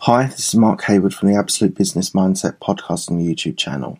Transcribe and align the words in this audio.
Hi, 0.00 0.26
this 0.26 0.48
is 0.48 0.54
Mark 0.54 0.82
Hayward 0.84 1.14
from 1.14 1.30
the 1.30 1.38
Absolute 1.38 1.74
Business 1.74 2.10
Mindset 2.10 2.58
podcast 2.58 3.10
and 3.10 3.20
YouTube 3.20 3.58
channel. 3.58 3.98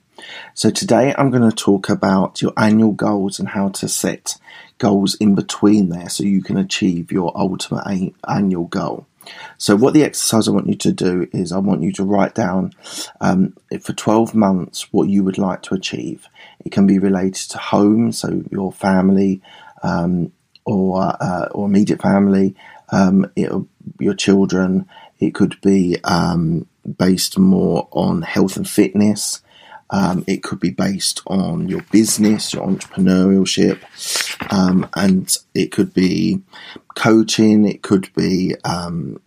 So 0.55 0.71
today 0.71 1.15
I'm 1.17 1.31
going 1.31 1.49
to 1.49 1.55
talk 1.55 1.89
about 1.89 2.41
your 2.41 2.53
annual 2.57 2.93
goals 2.93 3.39
and 3.39 3.49
how 3.49 3.69
to 3.69 3.89
set 3.89 4.37
goals 4.79 5.15
in 5.17 5.35
between 5.35 5.91
there 5.91 6.09
so 6.09 6.25
you 6.25 6.43
can 6.43 6.57
achieve 6.57 7.13
your 7.13 7.33
ultimate 7.37 7.87
a- 7.87 8.15
annual 8.29 8.65
goal. 8.65 9.07
So, 9.59 9.77
what 9.77 9.93
the 9.93 10.03
exercise 10.03 10.49
I 10.49 10.53
want 10.53 10.69
you 10.69 10.77
to 10.77 10.93
do 10.93 11.29
is 11.33 11.53
I 11.53 11.59
want 11.59 11.83
you 11.83 11.93
to 11.93 12.05
write 12.05 12.35
down 12.35 12.73
um, 13.21 13.55
for 13.83 13.93
12 13.93 14.35
months 14.35 14.93
what 14.93 15.09
you 15.09 15.23
would 15.25 15.39
like 15.39 15.63
to 15.63 15.75
achieve. 15.75 16.27
It 16.65 16.73
can 16.73 16.87
be 16.87 16.99
related 16.99 17.51
to 17.51 17.59
home, 17.59 18.13
so 18.13 18.43
your 18.51 18.73
family 18.73 19.43
um, 19.83 20.33
or 20.65 21.17
uh, 21.21 21.49
or 21.53 21.67
immediate 21.67 22.01
family, 22.01 22.57
um, 22.93 23.31
your 23.99 24.15
children. 24.15 24.87
It 25.19 25.35
could 25.35 25.61
be 25.61 25.97
um, 26.05 26.67
based 26.99 27.39
more 27.39 27.89
on 27.93 28.23
health 28.23 28.57
and 28.57 28.69
fitness. 28.69 29.43
Um, 29.91 30.25
it 30.29 30.43
could 30.43 30.61
be 30.61 30.71
based 30.71 31.21
on 31.27 31.69
your 31.69 31.83
business, 31.91 32.55
your 32.55 32.67
entrepreneurship, 32.67 33.81
um, 34.53 34.89
and 34.95 35.37
it 35.53 35.73
could 35.73 35.93
be 35.93 36.41
coaching. 36.95 37.67
It 37.67 37.83
could 37.83 38.09
be 38.15 38.55
um, 38.65 39.21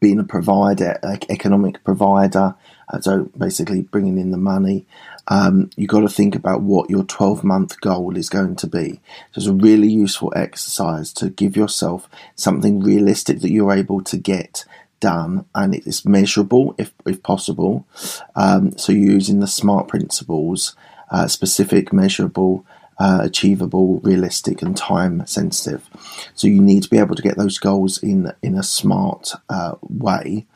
being 0.00 0.18
a 0.18 0.24
provider, 0.24 0.98
economic 1.28 1.84
provider. 1.84 2.54
Uh, 2.88 3.00
so 3.00 3.30
basically, 3.36 3.82
bringing 3.82 4.18
in 4.18 4.30
the 4.30 4.38
money. 4.38 4.86
Um, 5.28 5.70
you've 5.76 5.90
got 5.90 6.00
to 6.00 6.08
think 6.08 6.36
about 6.36 6.62
what 6.62 6.88
your 6.88 7.02
12 7.02 7.42
month 7.42 7.80
goal 7.80 8.16
is 8.16 8.28
going 8.28 8.56
to 8.56 8.66
be. 8.68 9.00
So 9.32 9.38
it's 9.38 9.46
a 9.46 9.52
really 9.52 9.88
useful 9.88 10.32
exercise 10.36 11.12
to 11.14 11.30
give 11.30 11.56
yourself 11.56 12.08
something 12.36 12.80
realistic 12.80 13.40
that 13.40 13.50
you're 13.50 13.72
able 13.72 14.02
to 14.04 14.16
get 14.16 14.64
done 15.00 15.44
and 15.54 15.74
it 15.74 15.86
is 15.86 16.04
measurable 16.04 16.74
if, 16.78 16.92
if 17.04 17.22
possible. 17.22 17.86
Um, 18.34 18.76
so 18.78 18.92
using 18.92 19.40
the 19.40 19.46
SMART 19.46 19.88
principles, 19.88 20.76
uh, 21.10 21.26
specific, 21.28 21.92
measurable, 21.92 22.64
uh, 22.98 23.20
achievable, 23.22 24.00
realistic, 24.00 24.62
and 24.62 24.76
time 24.76 25.26
sensitive. 25.26 25.88
So 26.34 26.48
you 26.48 26.62
need 26.62 26.82
to 26.82 26.90
be 26.90 26.98
able 26.98 27.14
to 27.14 27.22
get 27.22 27.36
those 27.36 27.58
goals 27.58 28.02
in 28.02 28.32
in 28.42 28.54
a 28.54 28.62
smart 28.62 29.32
uh, 29.48 29.74
way. 29.82 30.46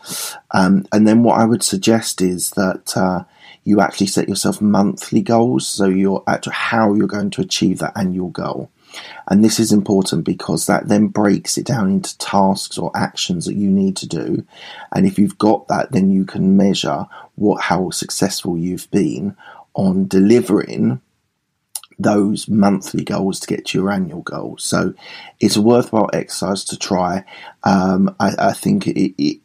Um, 0.53 0.87
and 0.93 1.06
then 1.06 1.23
what 1.23 1.41
I 1.41 1.45
would 1.45 1.62
suggest 1.62 2.23
is 2.23 2.51
that 2.51 2.97
uh, 2.97 3.25
you 3.65 3.81
actually 3.81 4.06
set 4.06 4.28
yourself 4.28 4.61
monthly 4.61 5.21
goals. 5.21 5.67
So 5.67 5.87
you're 5.87 6.25
at 6.27 6.47
how 6.47 6.95
you're 6.95 7.06
going 7.06 7.31
to 7.31 7.43
achieve 7.43 7.78
that 7.78 7.97
annual 7.97 8.31
goal. 8.31 8.71
And 9.28 9.45
this 9.45 9.61
is 9.61 9.71
important 9.71 10.25
because 10.25 10.67
that 10.67 10.89
then 10.89 11.09
breaks 11.09 11.57
it 11.57 11.67
down 11.67 11.91
into 11.91 12.19
tasks 12.19 12.77
or 12.77 12.91
actions 12.97 13.47
that 13.47 13.55
you 13.55 13.71
need 13.71 13.97
to 13.99 14.09
do. 14.09 14.45
And 14.93 15.07
if 15.07 15.19
you've 15.19 15.39
got 15.39 15.69
that, 15.69 15.93
then 15.93 16.11
you 16.11 16.25
can 16.25 16.57
measure 16.57 17.07
what 17.37 17.62
how 17.62 17.91
successful 17.91 18.59
you've 18.59 18.91
been 18.91 19.37
on 19.75 20.09
delivering 20.09 21.01
those 22.03 22.49
monthly 22.49 23.05
goals 23.05 23.41
to 23.41 23.47
get 23.47 23.66
to 23.66 23.78
your 23.78 23.91
annual 23.91 24.22
goals. 24.22 24.65
So 24.65 24.94
it's 25.38 25.56
a 25.56 25.62
worthwhile 25.62 26.11
exercise 26.12 26.65
to 26.66 26.78
try. 26.78 27.25
Um, 27.65 28.15
I, 28.19 28.34
I, 28.38 28.53
think 28.53 28.87
it, 28.87 29.15
it, 29.22 29.41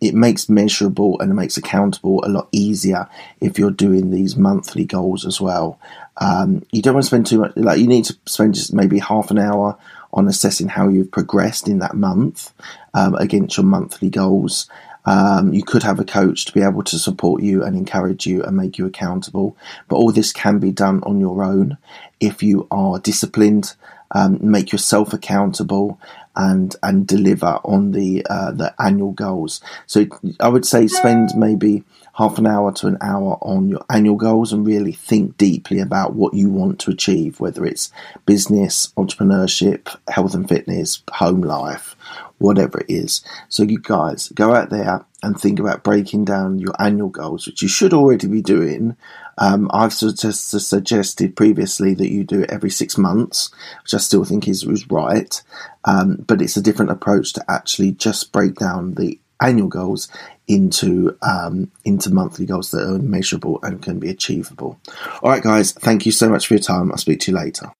it 0.00 0.14
makes 0.14 0.48
measurable 0.48 1.20
and 1.20 1.30
it 1.30 1.34
makes 1.34 1.56
accountable 1.56 2.24
a 2.24 2.28
lot 2.28 2.48
easier 2.50 3.08
if 3.40 3.58
you're 3.58 3.70
doing 3.70 4.10
these 4.10 4.36
monthly 4.36 4.84
goals 4.84 5.26
as 5.26 5.40
well. 5.40 5.78
Um, 6.16 6.64
you 6.72 6.82
don't 6.82 6.94
want 6.94 7.04
to 7.04 7.08
spend 7.08 7.26
too 7.26 7.40
much. 7.40 7.56
Like 7.56 7.78
you 7.78 7.86
need 7.86 8.06
to 8.06 8.16
spend 8.26 8.54
just 8.54 8.72
maybe 8.72 8.98
half 8.98 9.30
an 9.30 9.38
hour 9.38 9.78
on 10.12 10.26
assessing 10.28 10.68
how 10.68 10.88
you've 10.88 11.10
progressed 11.10 11.68
in 11.68 11.80
that 11.80 11.94
month 11.94 12.52
um, 12.94 13.14
against 13.16 13.56
your 13.56 13.66
monthly 13.66 14.08
goals. 14.08 14.68
Um, 15.08 15.54
you 15.54 15.62
could 15.62 15.82
have 15.84 15.98
a 15.98 16.04
coach 16.04 16.44
to 16.44 16.52
be 16.52 16.60
able 16.60 16.82
to 16.82 16.98
support 16.98 17.42
you 17.42 17.64
and 17.64 17.74
encourage 17.74 18.26
you 18.26 18.44
and 18.44 18.54
make 18.54 18.76
you 18.76 18.84
accountable. 18.84 19.56
But 19.88 19.96
all 19.96 20.12
this 20.12 20.32
can 20.32 20.58
be 20.58 20.70
done 20.70 21.02
on 21.04 21.18
your 21.18 21.42
own 21.42 21.78
if 22.20 22.42
you 22.42 22.66
are 22.70 22.98
disciplined, 22.98 23.74
um, 24.12 24.38
make 24.40 24.72
yourself 24.72 25.12
accountable, 25.12 26.00
and 26.36 26.76
and 26.82 27.06
deliver 27.06 27.58
on 27.64 27.92
the 27.92 28.24
uh, 28.30 28.52
the 28.52 28.74
annual 28.80 29.12
goals. 29.12 29.60
So 29.86 30.06
I 30.40 30.48
would 30.48 30.64
say 30.64 30.86
spend 30.86 31.30
maybe 31.36 31.84
half 32.18 32.36
an 32.36 32.46
hour 32.46 32.72
to 32.72 32.88
an 32.88 32.98
hour 33.00 33.38
on 33.42 33.68
your 33.68 33.84
annual 33.90 34.16
goals 34.16 34.52
and 34.52 34.66
really 34.66 34.90
think 34.90 35.36
deeply 35.36 35.78
about 35.78 36.14
what 36.14 36.34
you 36.34 36.50
want 36.50 36.80
to 36.80 36.90
achieve, 36.90 37.38
whether 37.38 37.64
it's 37.64 37.92
business, 38.26 38.92
entrepreneurship, 38.96 39.96
health 40.08 40.34
and 40.34 40.48
fitness, 40.48 41.00
home 41.12 41.42
life, 41.42 41.94
whatever 42.38 42.80
it 42.80 42.86
is. 42.88 43.20
So, 43.48 43.62
you 43.62 43.78
guys 43.78 44.28
go 44.30 44.52
out 44.54 44.70
there 44.70 45.04
and 45.22 45.38
think 45.38 45.58
about 45.58 45.82
breaking 45.82 46.24
down 46.24 46.58
your 46.58 46.74
annual 46.78 47.08
goals, 47.08 47.46
which 47.46 47.62
you 47.62 47.68
should 47.68 47.92
already 47.92 48.28
be 48.28 48.42
doing. 48.42 48.96
Um, 49.36 49.70
I've 49.72 49.92
suggested 49.92 51.36
previously 51.36 51.94
that 51.94 52.10
you 52.12 52.24
do 52.24 52.42
it 52.42 52.50
every 52.50 52.70
six 52.70 52.96
months, 52.96 53.50
which 53.82 53.94
I 53.94 53.98
still 53.98 54.24
think 54.24 54.48
is, 54.48 54.64
is 54.64 54.90
right. 54.90 55.42
Um, 55.84 56.24
but 56.26 56.42
it's 56.42 56.56
a 56.56 56.62
different 56.62 56.90
approach 56.90 57.32
to 57.34 57.44
actually 57.48 57.92
just 57.92 58.32
break 58.32 58.56
down 58.56 58.94
the 58.94 59.18
annual 59.40 59.68
goals 59.68 60.08
into 60.48 61.16
um, 61.22 61.70
into 61.84 62.12
monthly 62.12 62.46
goals 62.46 62.70
that 62.70 62.88
are 62.88 62.98
measurable 62.98 63.60
and 63.62 63.82
can 63.82 63.98
be 63.98 64.08
achievable. 64.10 64.80
All 65.22 65.30
right, 65.30 65.42
guys, 65.42 65.72
thank 65.72 66.06
you 66.06 66.12
so 66.12 66.28
much 66.28 66.46
for 66.46 66.54
your 66.54 66.62
time. 66.62 66.90
I'll 66.90 66.98
speak 66.98 67.20
to 67.20 67.32
you 67.32 67.36
later. 67.36 67.70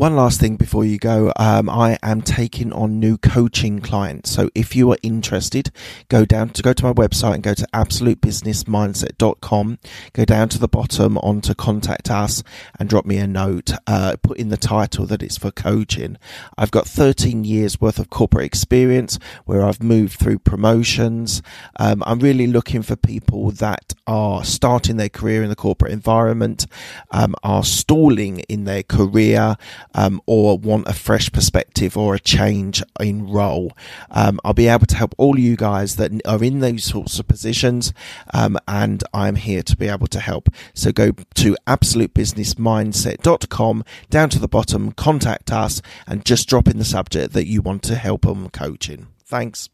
One 0.00 0.16
last 0.16 0.40
thing 0.40 0.56
before 0.56 0.86
you 0.86 0.96
go, 0.96 1.30
um, 1.36 1.68
I 1.68 1.98
am 2.02 2.22
taking 2.22 2.72
on 2.72 2.98
new 2.98 3.18
coaching 3.18 3.80
clients. 3.80 4.30
So 4.30 4.48
if 4.54 4.74
you 4.74 4.90
are 4.92 4.98
interested, 5.02 5.70
go 6.08 6.24
down 6.24 6.48
to 6.54 6.62
go 6.62 6.72
to 6.72 6.84
my 6.84 6.94
website 6.94 7.34
and 7.34 7.42
go 7.42 7.52
to 7.52 7.66
absolutebusinessmindset.com. 7.74 9.78
Go 10.14 10.24
down 10.24 10.48
to 10.48 10.58
the 10.58 10.68
bottom 10.68 11.18
onto 11.18 11.52
contact 11.52 12.10
us 12.10 12.42
and 12.78 12.88
drop 12.88 13.04
me 13.04 13.18
a 13.18 13.26
note. 13.26 13.72
Uh, 13.86 14.16
put 14.22 14.38
in 14.38 14.48
the 14.48 14.56
title 14.56 15.04
that 15.04 15.22
it's 15.22 15.36
for 15.36 15.50
coaching. 15.50 16.16
I've 16.56 16.70
got 16.70 16.86
13 16.86 17.44
years 17.44 17.78
worth 17.78 17.98
of 17.98 18.08
corporate 18.08 18.46
experience 18.46 19.18
where 19.44 19.62
I've 19.62 19.82
moved 19.82 20.18
through 20.18 20.38
promotions. 20.38 21.42
Um, 21.78 22.02
I'm 22.06 22.20
really 22.20 22.46
looking 22.46 22.80
for 22.80 22.96
people 22.96 23.50
that 23.50 23.92
are 24.06 24.44
starting 24.44 24.96
their 24.96 25.10
career 25.10 25.42
in 25.42 25.50
the 25.50 25.56
corporate 25.56 25.92
environment, 25.92 26.66
um, 27.10 27.34
are 27.42 27.64
stalling 27.64 28.38
in 28.48 28.64
their 28.64 28.82
career 28.82 29.58
um, 29.94 30.20
or 30.26 30.58
want 30.58 30.88
a 30.88 30.92
fresh 30.92 31.32
perspective 31.32 31.96
or 31.96 32.14
a 32.14 32.20
change 32.20 32.82
in 32.98 33.28
role. 33.28 33.72
Um, 34.10 34.40
I'll 34.44 34.54
be 34.54 34.66
able 34.68 34.86
to 34.86 34.96
help 34.96 35.14
all 35.18 35.38
you 35.38 35.56
guys 35.56 35.96
that 35.96 36.10
are 36.26 36.42
in 36.42 36.60
those 36.60 36.84
sorts 36.84 37.18
of 37.18 37.28
positions, 37.28 37.92
um, 38.32 38.56
and 38.68 39.04
I'm 39.12 39.34
here 39.36 39.62
to 39.62 39.76
be 39.76 39.88
able 39.88 40.06
to 40.08 40.20
help. 40.20 40.48
So 40.74 40.92
go 40.92 41.12
to 41.12 41.56
absolutebusinessmindset.com, 41.66 43.84
down 44.08 44.30
to 44.30 44.38
the 44.38 44.48
bottom, 44.48 44.92
contact 44.92 45.52
us, 45.52 45.82
and 46.06 46.24
just 46.24 46.48
drop 46.48 46.68
in 46.68 46.78
the 46.78 46.84
subject 46.84 47.32
that 47.32 47.46
you 47.46 47.60
want 47.62 47.82
to 47.84 47.94
help 47.96 48.26
on 48.26 48.50
coaching. 48.50 49.08
Thanks. 49.24 49.68